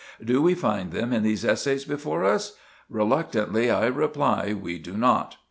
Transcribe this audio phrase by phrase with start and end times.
[0.25, 2.57] Do we find them in these essays before us?
[2.89, 5.37] Reluctantly I reply, we do not.